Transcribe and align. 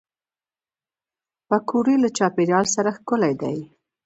پکورې 1.47 1.95
له 2.03 2.09
چاپېریال 2.17 2.65
سره 2.75 2.89
ښکلي 2.97 3.33
دي 3.41 3.57